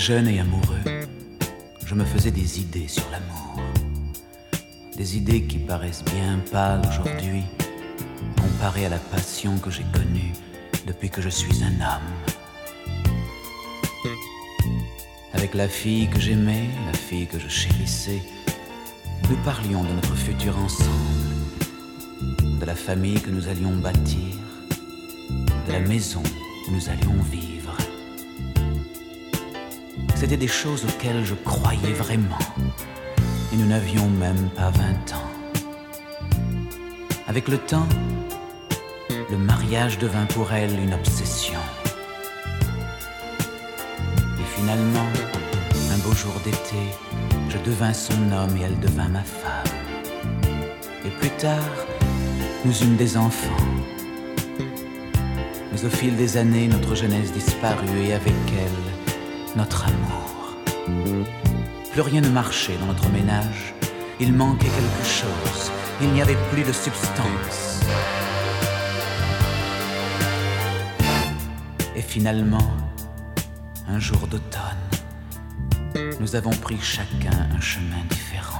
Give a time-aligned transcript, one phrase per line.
[0.00, 0.80] Jeune et amoureux,
[1.84, 3.60] je me faisais des idées sur l'amour.
[4.96, 7.42] Des idées qui paraissent bien pâles aujourd'hui,
[8.40, 10.32] comparées à la passion que j'ai connue
[10.86, 12.10] depuis que je suis un homme.
[15.34, 18.22] Avec la fille que j'aimais, la fille que je chérissais,
[19.28, 20.88] nous parlions de notre futur ensemble,
[22.58, 24.34] de la famille que nous allions bâtir,
[25.66, 26.22] de la maison
[26.66, 27.49] où nous allions vivre.
[30.38, 32.38] Des choses auxquelles je croyais vraiment,
[33.52, 35.30] et nous n'avions même pas 20 ans.
[37.26, 37.86] Avec le temps,
[39.30, 41.60] le mariage devint pour elle une obsession.
[44.38, 45.10] Et finalement,
[45.92, 46.78] un beau jour d'été,
[47.50, 49.74] je devins son homme et elle devint ma femme.
[51.04, 51.86] Et plus tard,
[52.64, 53.66] nous eûmes des enfants.
[55.70, 60.19] Mais au fil des années, notre jeunesse disparut et avec elle, notre amour.
[61.92, 63.74] Plus rien ne marchait dans notre ménage.
[64.20, 65.70] Il manquait quelque chose.
[66.00, 67.80] Il n'y avait plus de substance.
[71.96, 72.70] Et finalement,
[73.88, 74.60] un jour d'automne,
[76.20, 78.59] nous avons pris chacun un chemin différent.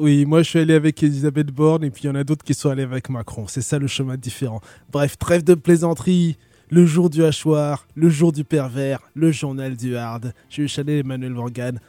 [0.00, 2.42] Oui, moi je suis allé avec Elisabeth Borne et puis il y en a d'autres
[2.42, 3.46] qui sont allés avec Macron.
[3.46, 4.62] C'est ça le chemin différent.
[4.90, 6.38] Bref, trêve de plaisanterie.
[6.70, 10.32] Le jour du hachoir, le jour du pervers, le journal du hard.
[10.48, 11.80] Je suis Chanel Emmanuel Morgan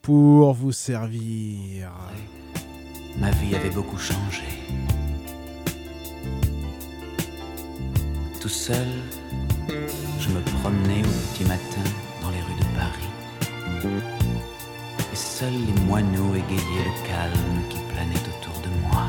[0.00, 1.90] pour vous servir.
[3.18, 4.44] Ma vie avait beaucoup changé.
[8.40, 8.86] Tout seul,
[9.68, 11.84] je me promenais au petit matin
[12.22, 14.17] dans les rues de Paris.
[15.18, 19.08] Seuls les moineaux égayaient le calme qui planait autour de moi.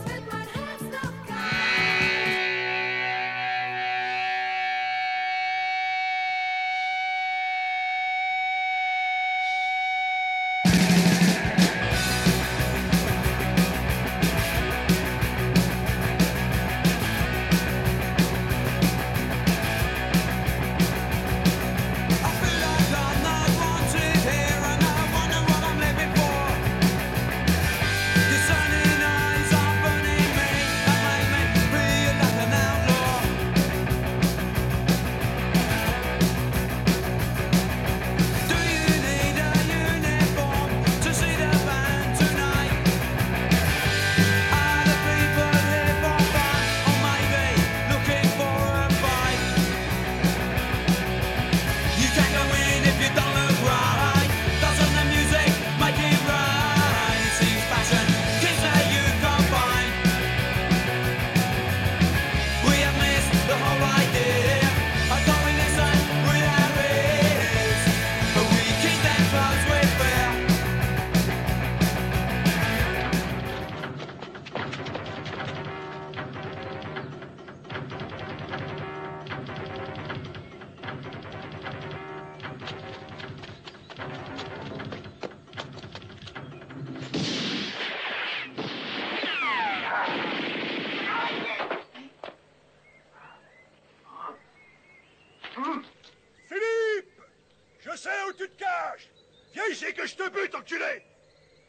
[98.41, 99.09] tu te caches
[99.53, 101.03] Viens ici que je te bute, enculé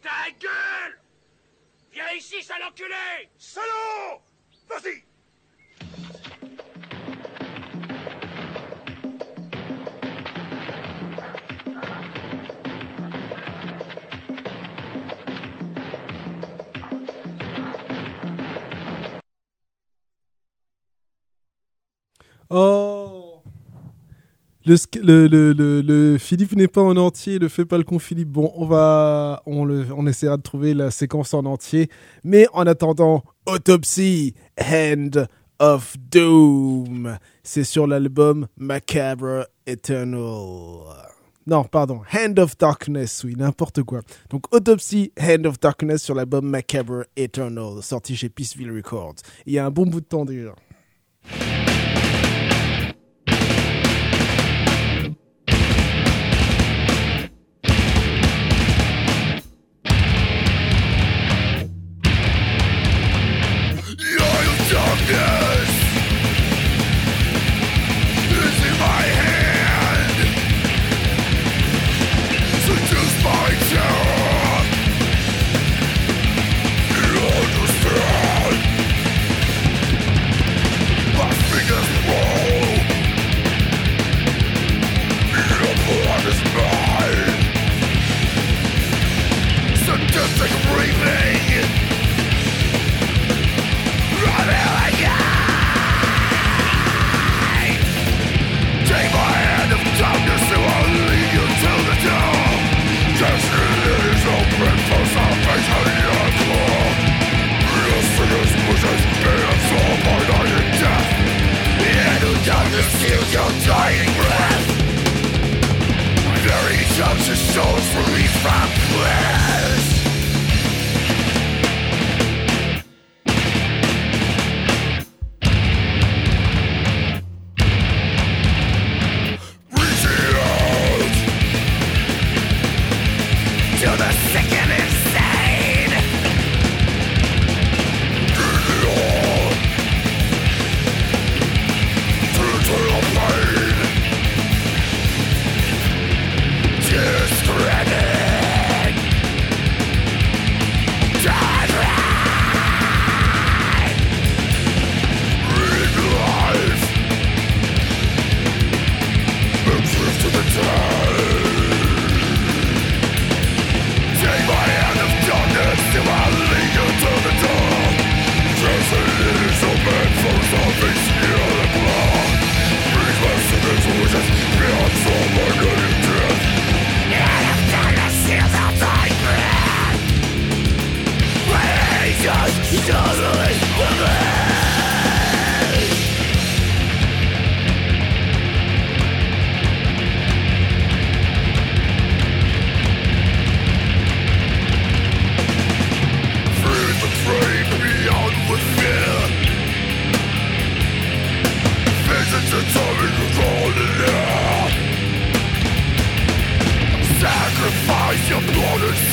[0.03, 1.01] Ta gueule
[1.91, 4.23] Viens ici, sale enculé Salaud
[4.69, 5.12] Vas-y
[24.95, 28.29] Le, Philippe n'est pas en entier, le fait pas le con Philippe.
[28.29, 31.89] Bon, on va, on, on essaiera de trouver la séquence en entier.
[32.25, 35.27] Mais en attendant, Autopsy, Hand
[35.59, 37.19] of Doom.
[37.43, 41.13] C'est sur l'album Macabre Eternal.
[41.47, 44.03] Non, pardon, Hand of Darkness, oui, n'importe quoi.
[44.31, 49.17] Donc Autopsy, Hand of Darkness sur l'album Macabre Eternal, sorti chez Peaceville Records.
[49.47, 50.55] Il y a un bon bout de temps déjà.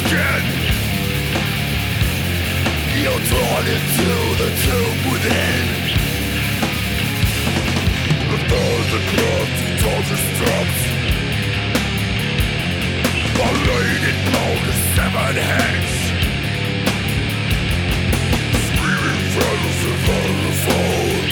[0.09, 0.43] again.
[2.97, 4.09] You're drawn into
[4.41, 5.65] the tomb within.
[8.25, 10.81] A thousand clubs, torture straps
[13.43, 15.93] Are laid in bound seven heads.
[18.65, 21.29] Screaming fellows of all the fold.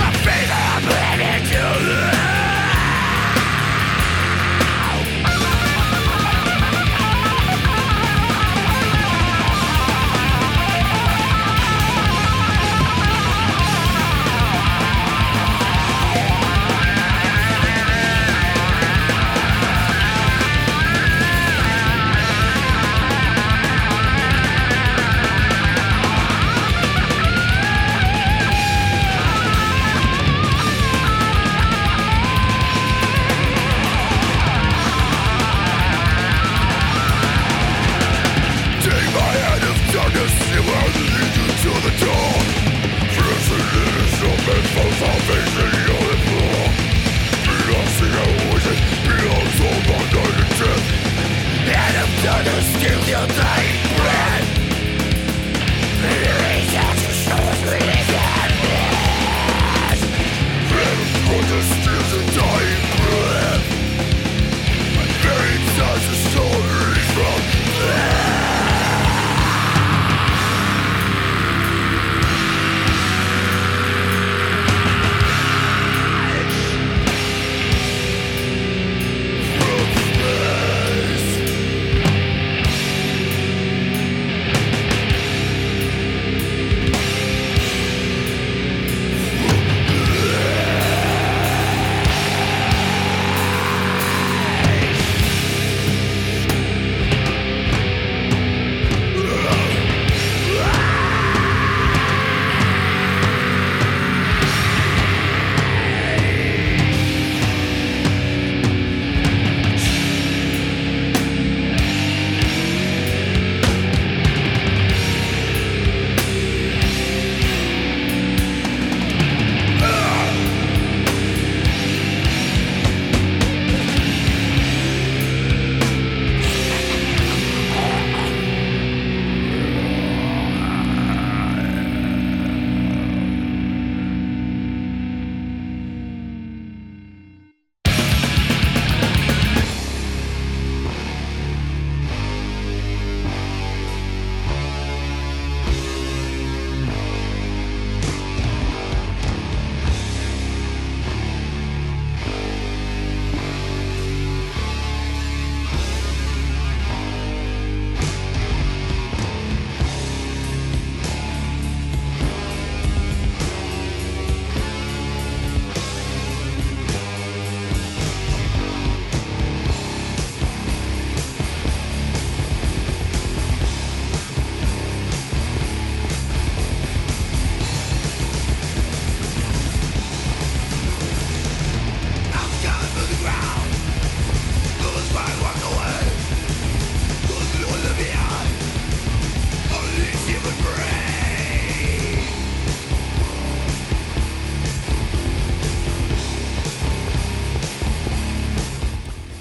[0.00, 1.83] My feet are bleeding to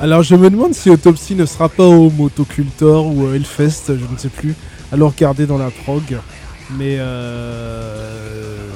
[0.03, 3.93] Alors je me demande si Autopsy ne sera pas au Motocultor ou au Hellfest, je
[4.13, 4.53] ne sais plus.
[4.91, 6.17] Alors regarder dans la prog.
[6.77, 8.67] Mais euh...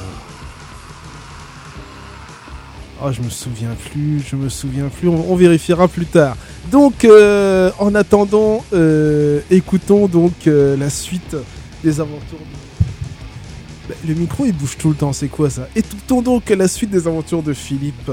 [3.03, 6.37] Oh, je me souviens plus, je me souviens plus, on, on vérifiera plus tard.
[6.71, 11.35] Donc, euh, en attendant, euh, écoutons donc euh, la suite
[11.83, 12.39] des aventures.
[12.39, 15.67] de- Bah, le micro il bouge tout le temps, c'est quoi ça?
[15.75, 18.09] Écoutons donc la suite des aventures de Philippe.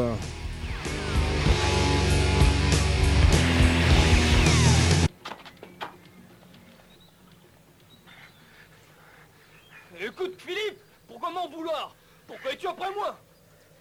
[11.64, 11.94] Vouloir
[12.26, 13.18] Pourquoi es-tu après moi?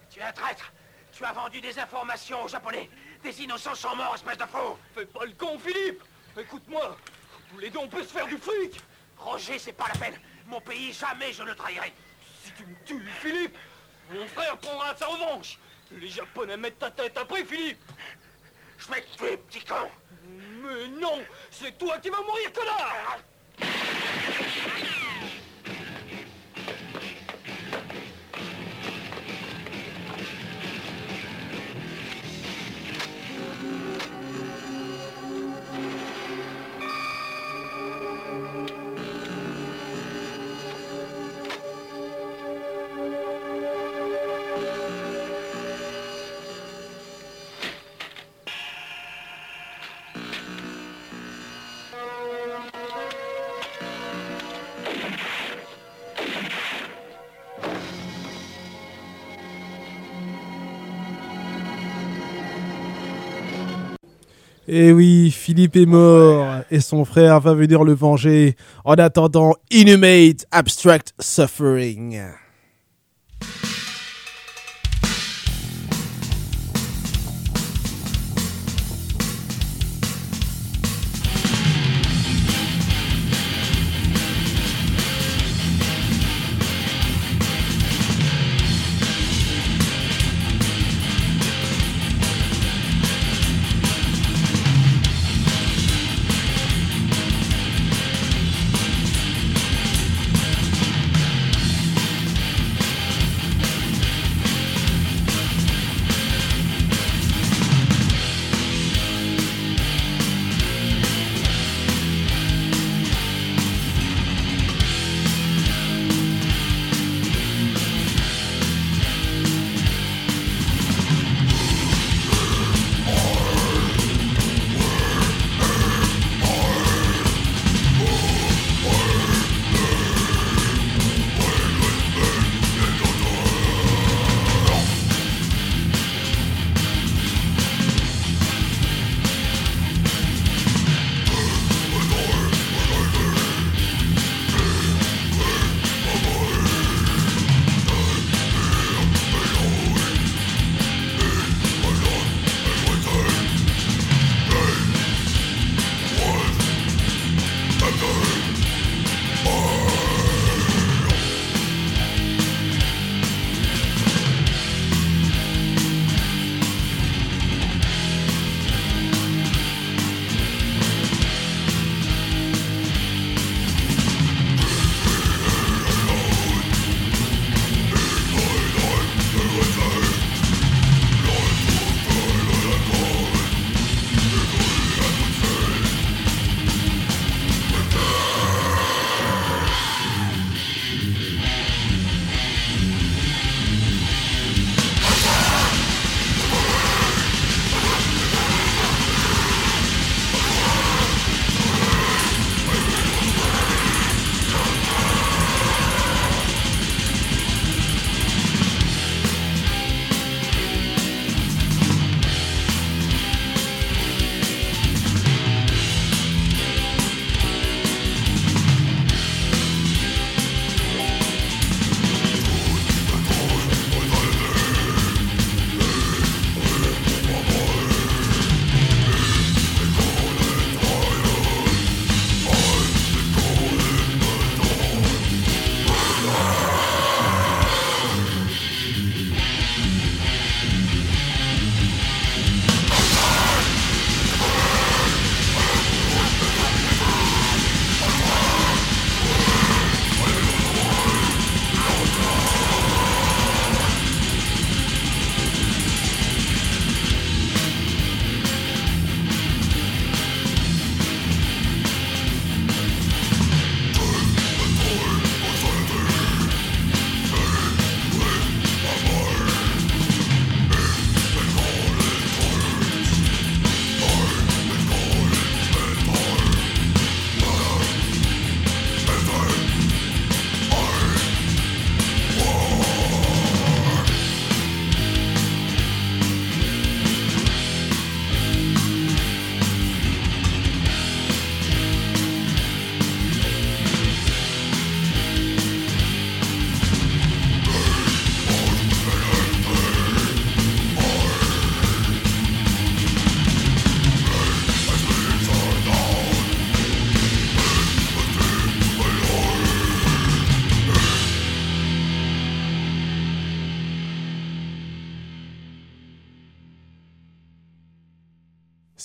[0.09, 0.71] Tu es un traître.
[1.11, 2.89] Tu as vendu des informations aux Japonais.
[3.23, 6.01] Des innocents sont morts, espèce de fou Fais pas le con, Philippe.
[6.37, 6.97] Écoute-moi,
[7.49, 8.79] tous les deux on peut se faire du fric?
[9.17, 10.19] Roger, c'est pas la peine.
[10.47, 11.93] Mon pays, jamais je ne trahirai.
[12.43, 13.57] Si tu me tues, Philippe,
[14.11, 15.59] mon frère prendra sa revanche.
[15.91, 17.79] Les Japonais mettent ta tête après, Philippe.
[18.77, 19.89] Je vais te tuer, petit con.
[20.63, 21.21] Mais non
[21.51, 23.19] C'est toi qui vas mourir, connard
[64.75, 69.53] Et Eh oui, Philippe est mort et son frère va venir le venger en attendant
[69.69, 72.19] Inhumate Abstract Suffering.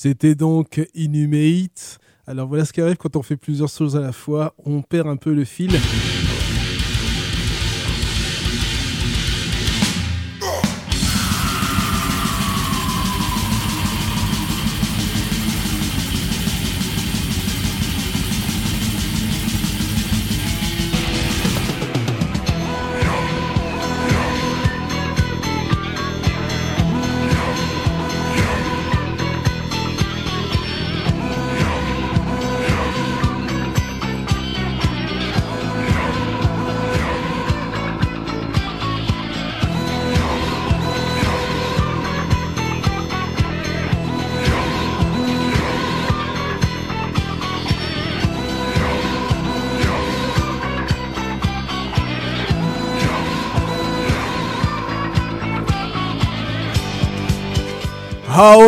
[0.00, 1.98] C'était donc Inhumate.
[2.28, 5.08] Alors voilà ce qui arrive quand on fait plusieurs choses à la fois, on perd
[5.08, 5.72] un peu le fil.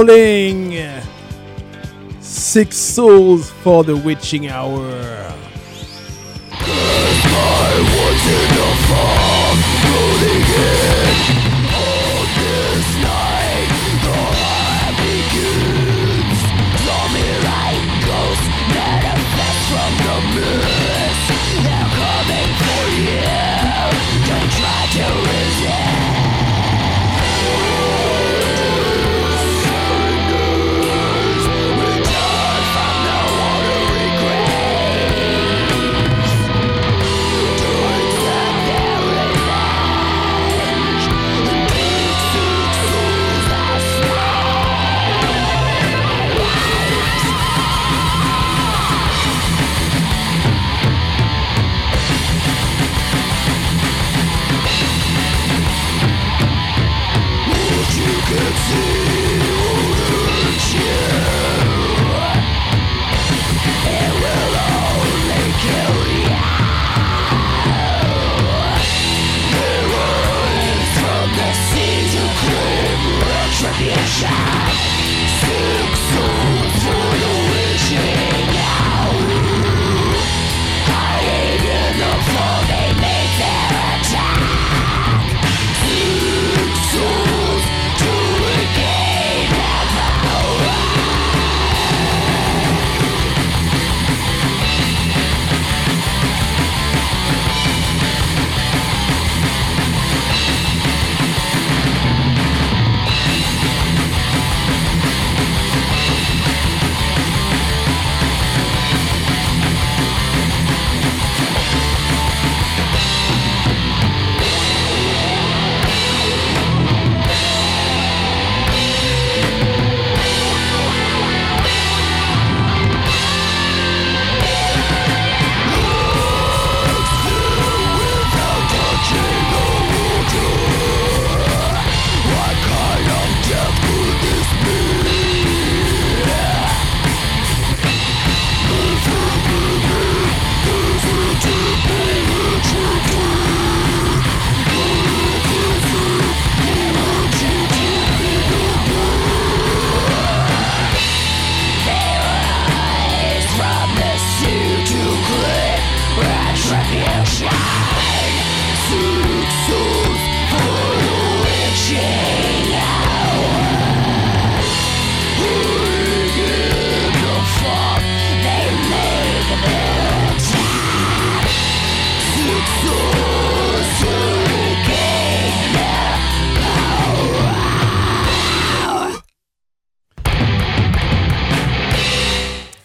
[0.00, 1.02] Howling!
[2.20, 5.19] Six souls for the witching hour.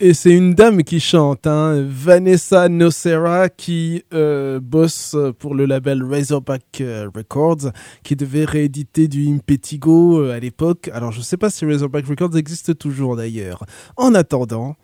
[0.06, 6.04] Et c'est une dame qui chante, hein, Vanessa Nocera, qui euh, bosse pour le label
[6.04, 7.72] Razorback euh, Records,
[8.04, 10.92] qui devait rééditer du Impetigo euh, à l'époque.
[10.94, 13.66] Alors je sais pas si Razorback Records existe toujours d'ailleurs.
[13.98, 14.76] En attendant,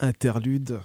[0.00, 0.80] interlude.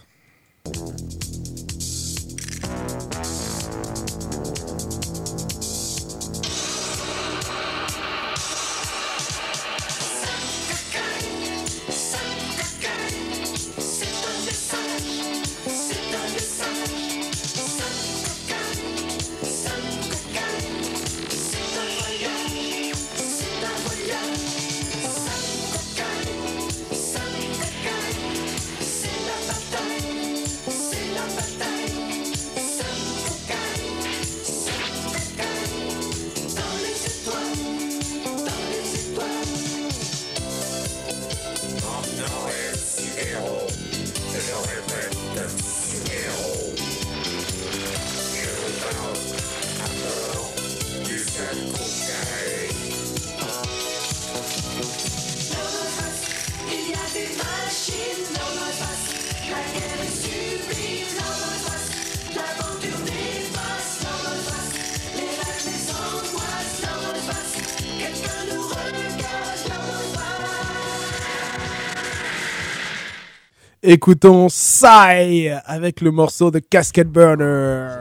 [73.82, 77.99] Écoutons Sai avec le morceau de Casket Burner.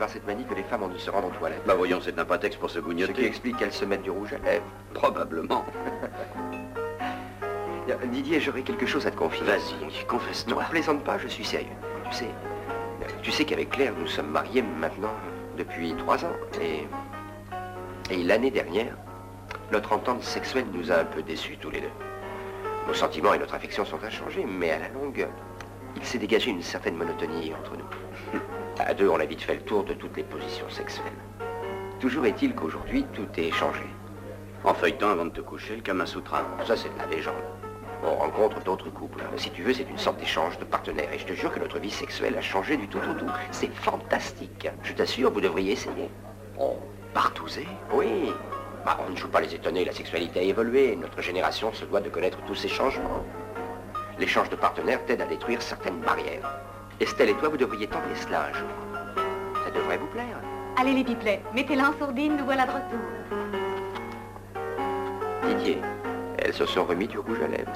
[0.00, 1.62] Par cette manie que les femmes ont de se rendre aux toilettes.
[1.66, 4.32] Bah voyons, c'est un prétexte pour se Ce qui explique qu'elles se mettent du rouge
[4.32, 4.64] à lèvres.
[4.94, 5.64] Probablement.
[7.86, 9.44] Bien, Didier, j'aurais quelque chose à te confier.
[9.46, 10.64] Vas-y, confesse-toi.
[10.70, 11.68] plaisante pas, je suis sérieux.
[12.10, 12.30] Tu sais,
[13.22, 15.14] tu sais qu'avec Claire, nous sommes mariés maintenant
[15.58, 16.36] depuis trois ans.
[16.62, 16.88] Et,
[18.10, 18.96] et l'année dernière,
[19.70, 21.92] notre entente sexuelle nous a un peu déçus tous les deux.
[22.88, 25.28] Nos sentiments et notre affection sont inchangés, mais à la longue,
[25.96, 28.40] il s'est dégagé une certaine monotonie entre nous.
[28.78, 31.12] À deux, on a vite fait le tour de toutes les positions sexuelles.
[31.98, 33.82] Toujours est-il qu'aujourd'hui, tout est changé.
[34.64, 36.42] En feuilletant avant de te coucher, le Kama Sutra.
[36.66, 37.34] Ça, c'est de la légende.
[38.02, 39.22] On rencontre d'autres couples.
[39.36, 41.12] Si tu veux, c'est une sorte d'échange de partenaires.
[41.12, 43.30] Et je te jure que notre vie sexuelle a changé du tout au tout.
[43.50, 44.68] C'est fantastique.
[44.82, 46.08] Je t'assure, vous devriez essayer.
[46.58, 46.78] Oh,
[47.12, 48.32] partouzer Oui.
[48.86, 50.96] Bah, on ne joue pas les étonnés, la sexualité a évolué.
[50.96, 53.24] Notre génération se doit de connaître tous ces changements.
[54.20, 56.60] L'échange de partenaires t'aide à détruire certaines barrières.
[57.00, 58.68] Estelle et toi, vous devriez tenter cela un jour.
[59.64, 60.36] Ça devrait vous plaire.
[60.76, 62.98] Allez les pipelets, mettez-la en sourdine, nous voilà de retour.
[65.48, 65.78] Didier,
[66.36, 67.72] elles se sont remis du rouge à lèvres.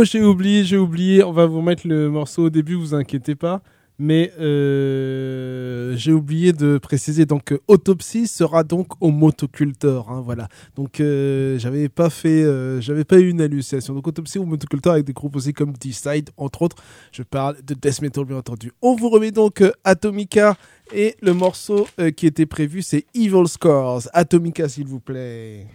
[0.00, 1.22] Oh, j'ai oublié, j'ai oublié.
[1.22, 3.60] On va vous mettre le morceau au début, vous inquiétez pas.
[3.98, 10.48] Mais euh, j'ai oublié de préciser donc Autopsie sera donc au Motocultor, hein, voilà.
[10.74, 13.92] Donc euh, j'avais pas fait, euh, j'avais pas eu une hallucination.
[13.92, 16.76] Donc Autopsie au Motocultor avec des groupes aussi comme D-Side entre autres.
[17.12, 18.72] Je parle de death metal bien entendu.
[18.80, 20.56] On vous remet donc Atomica
[20.94, 21.86] et le morceau
[22.16, 24.08] qui était prévu c'est Evil Scores.
[24.14, 25.66] Atomica s'il vous plaît.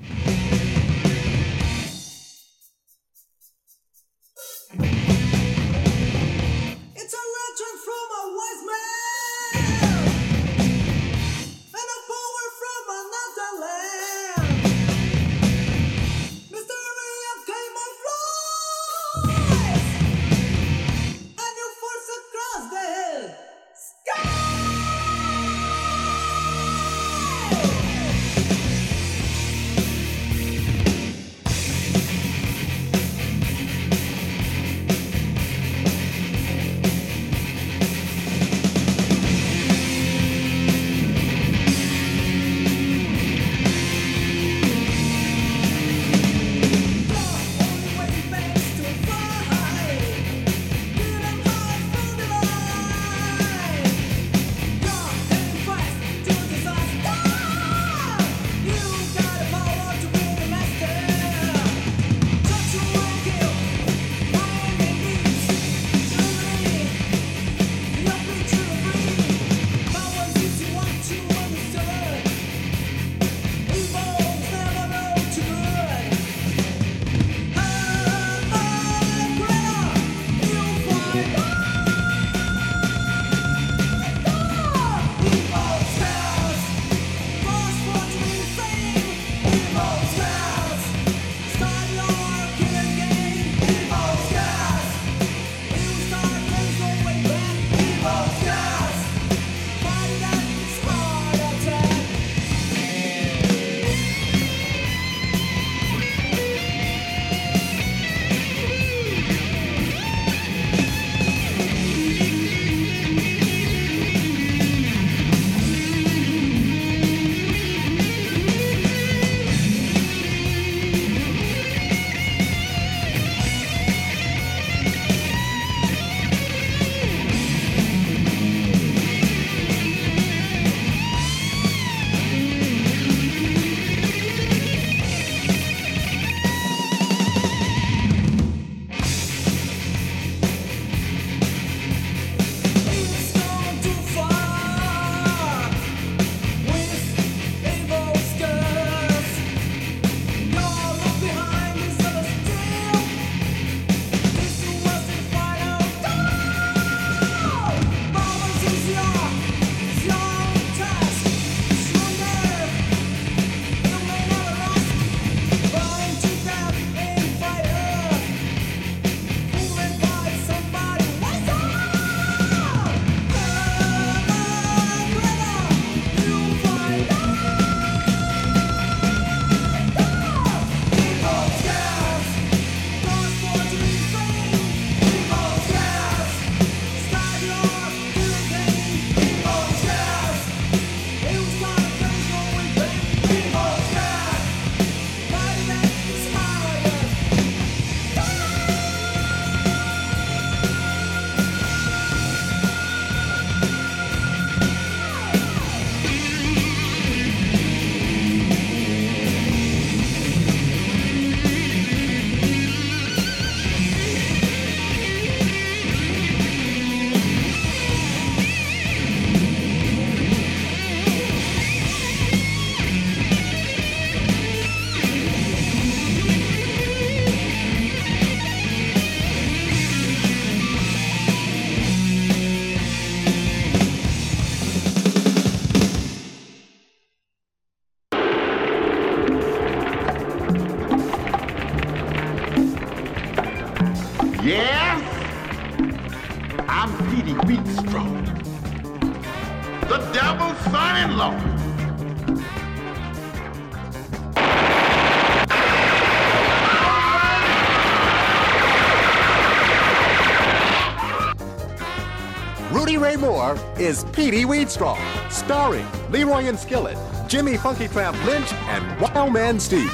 [263.86, 264.98] Is Petey Weedstraw,
[265.32, 269.92] starring Leroy and Skillet, Jimmy Funky Tramp Lynch, and Wild Man Steve.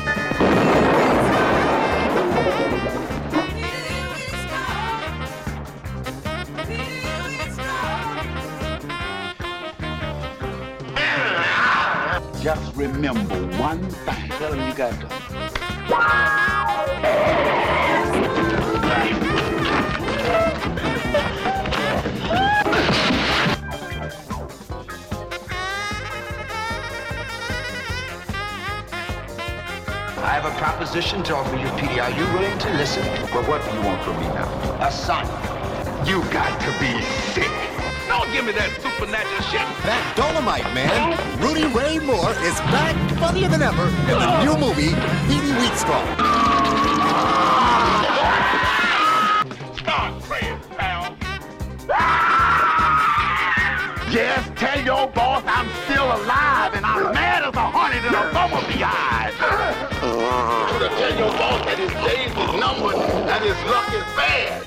[12.42, 14.30] Just remember one thing.
[14.30, 16.31] Tell him you got to.
[30.92, 32.02] Proposition to offer you, Petey.
[32.02, 33.02] Are you willing to listen?
[33.32, 34.44] Well, what do you want from me now?
[34.86, 35.24] A son.
[36.06, 36.92] You got to be
[37.32, 37.48] sick.
[38.10, 39.64] Don't give me that supernatural shit.
[39.88, 44.92] That Dolomite man, Rudy Ray Moore, is back funnier than ever in the new movie
[45.32, 46.04] Petey Weedstraw.
[49.80, 51.16] Start praying, pal.
[54.12, 58.34] Yes, tell your boss I'm still alive and I'm mad as a hornet in a
[58.34, 59.21] bumblebee eyes.
[61.22, 64.66] Your boss that his days is numbered and his luck is bad.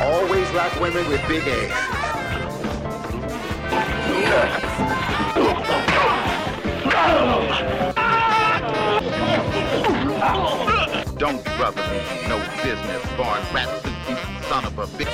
[0.00, 1.74] Always like women with big eggs.
[11.16, 12.38] Don't brother me no
[14.48, 15.08] son of a bitch.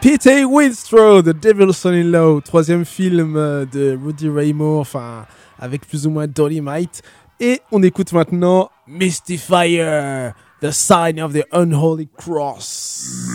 [0.00, 5.26] Peter Winstraw, The Devil's Son-in-Law, troisième film euh, de Rudy Ray Moore, enfin
[5.58, 7.02] avec plus ou moins Dolomite.
[7.40, 13.28] Et on écoute maintenant Mystifier, The Sign of the Unholy Cross.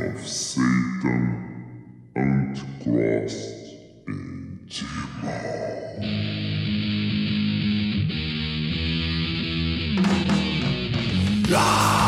[0.00, 3.74] of Satan and crossed
[4.08, 4.66] in
[11.42, 12.05] Die!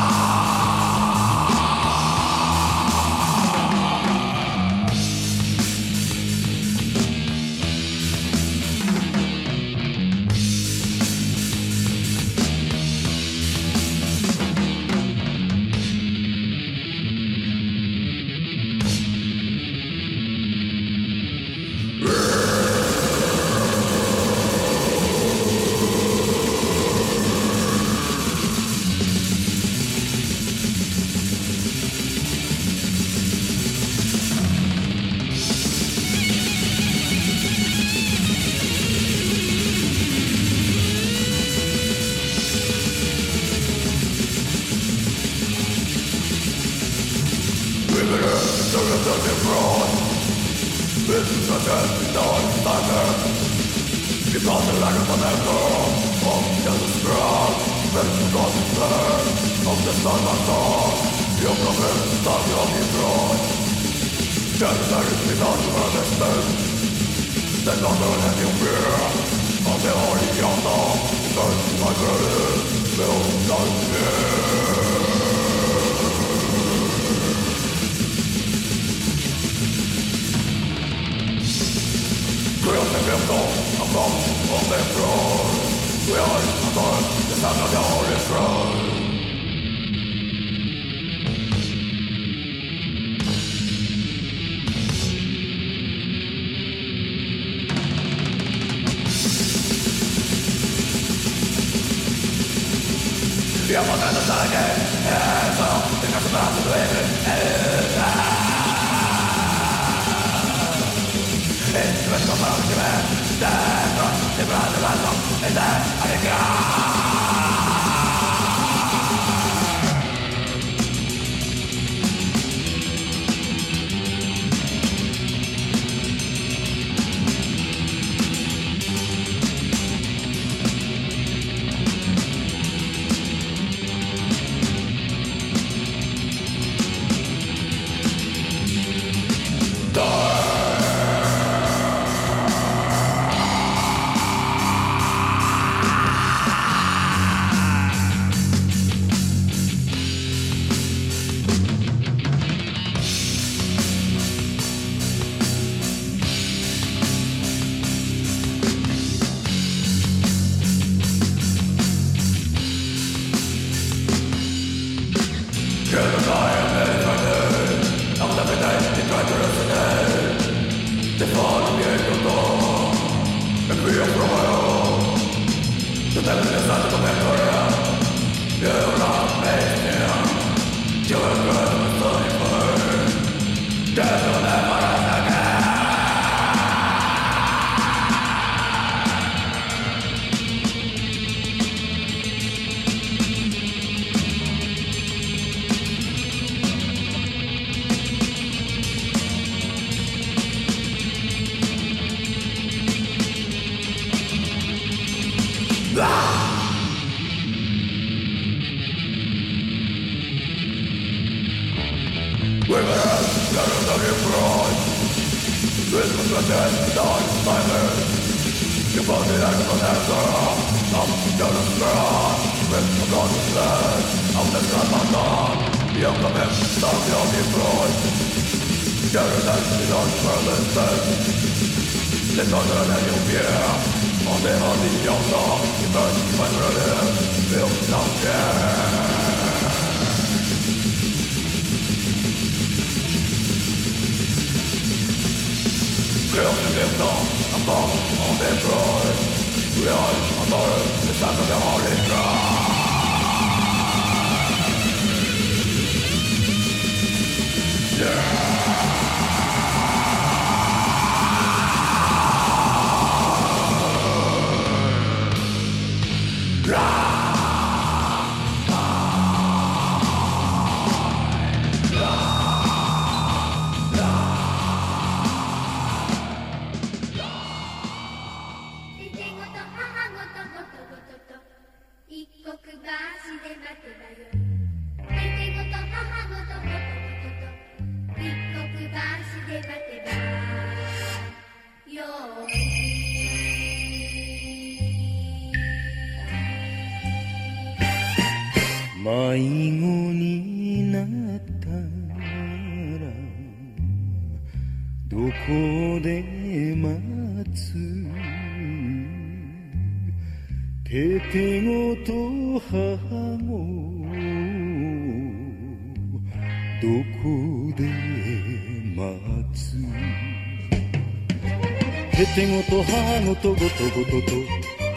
[323.29, 324.33] ごとごとごとと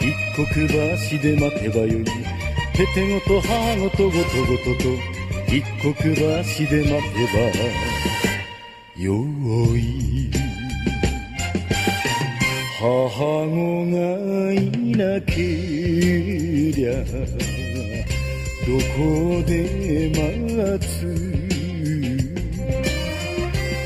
[0.00, 2.04] 一刻橋で待てばよい
[2.72, 4.88] ててごと母ごとごとごとと
[5.54, 6.16] 一刻橋
[6.70, 7.42] で待てば
[8.96, 9.12] よ
[9.76, 10.30] い
[12.80, 12.86] 母
[13.50, 13.96] 子が
[14.54, 14.56] い
[14.96, 15.32] なけ
[16.72, 17.04] りゃ
[18.64, 20.90] どこで待つ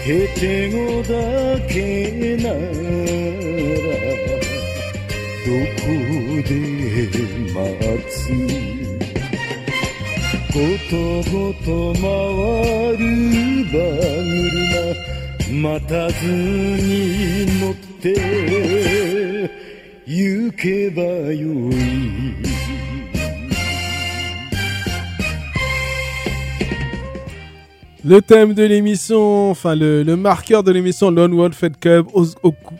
[0.07, 1.15] へてごだ
[1.67, 3.26] けな
[6.44, 6.56] で
[7.54, 7.60] 待
[8.10, 8.16] つ
[10.54, 10.60] ご
[10.90, 10.94] と
[11.32, 13.02] ごと回る
[13.70, 13.74] 馬
[14.52, 19.50] 車待たずに乗って
[20.06, 21.02] 行けば
[21.34, 21.72] よい
[28.04, 32.36] Le thème de l'émission, enfin le, le marqueur de l'émission Lone Wolf Fed Club, Oz-
[32.42, 32.74] Oku-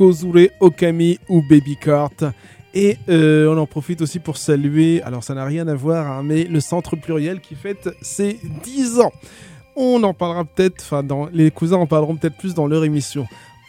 [0.00, 2.32] Kozure Okami ou Baby Cart.
[2.72, 6.22] Et euh, on en profite aussi pour saluer, alors ça n'a rien à voir, hein,
[6.24, 9.12] mais le centre pluriel qui fête ses 10 ans.
[9.76, 13.26] On en parlera peut-être, enfin les cousins en parleront peut-être plus dans leur émission.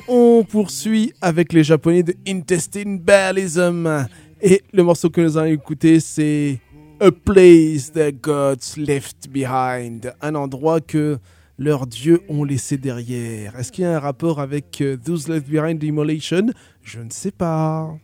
[0.07, 4.07] On poursuit avec les japonais de Intestine Ballism.
[4.41, 6.59] Et le morceau que nous allons écouter, c'est
[7.01, 10.13] A Place That Gods Left Behind.
[10.21, 11.19] Un endroit que
[11.61, 13.55] leurs dieux ont laissé derrière.
[13.55, 16.47] Est-ce qu'il y a un rapport avec euh, Those Left Behind Immolation
[16.81, 17.95] Je ne sais pas.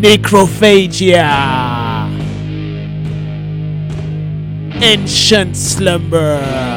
[0.00, 1.28] Necrophagia.
[4.80, 6.69] Ancient slumber.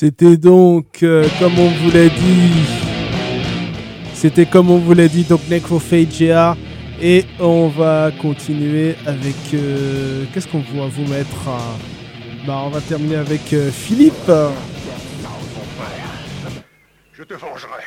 [0.00, 2.64] C'était donc, euh, comme on vous l'a dit,
[4.14, 6.56] c'était comme on vous l'a dit, donc Necrophagia.
[7.02, 9.36] Et on va continuer avec.
[9.52, 11.76] euh, Qu'est-ce qu'on va vous mettre hein?
[12.46, 14.32] Bah, on va terminer avec euh, Philippe.
[17.12, 17.84] Je te vengerai.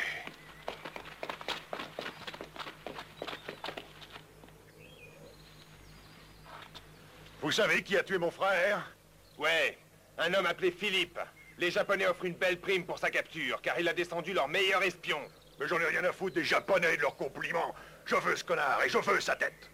[7.42, 8.88] Vous savez qui a tué mon frère?
[9.36, 9.76] Ouais,
[10.16, 11.18] un homme appelé Philippe.
[11.58, 14.82] Les Japonais offrent une belle prime pour sa capture, car il a descendu leur meilleur
[14.82, 15.20] espion.
[15.60, 17.74] Mais j'en ai rien à foutre des Japonais et de leurs compliments.
[18.06, 19.70] Je veux ce connard et je veux sa tête.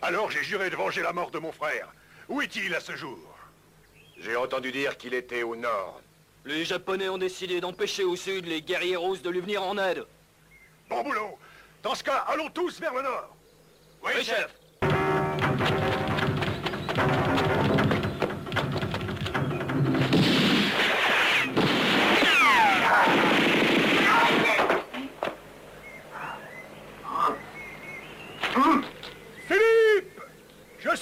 [0.00, 1.92] Alors j'ai juré de venger la mort de mon frère.
[2.28, 3.18] Où est-il à ce jour?
[4.18, 6.00] J'ai entendu dire qu'il était au nord.
[6.44, 10.04] Les Japonais ont décidé d'empêcher au sud les guerriers roses de lui venir en aide.
[10.88, 11.38] Bon boulot
[11.82, 13.36] Dans ce cas, allons tous vers le nord
[14.02, 14.54] Oui, chef.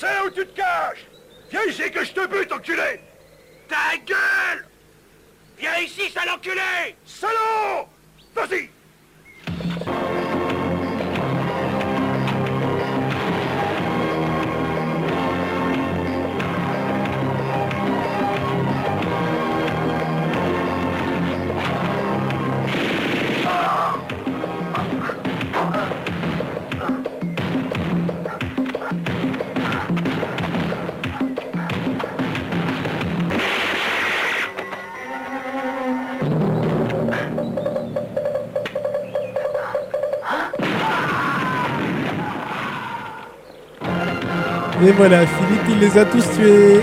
[0.03, 1.07] Sais où tu te caches.
[1.51, 3.01] Viens ici que je te bute, enculé.
[3.69, 4.67] Ta gueule.
[5.59, 6.97] Viens ici, sale enculé.
[7.05, 7.87] Salaud.
[8.35, 8.69] Vas-y
[44.85, 46.81] Et voilà, Philippe, il les a tous tués.